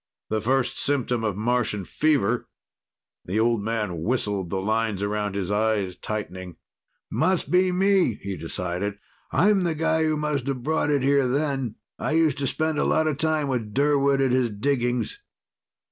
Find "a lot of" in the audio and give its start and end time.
12.79-13.19